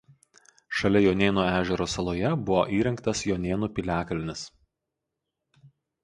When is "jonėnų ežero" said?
1.01-1.85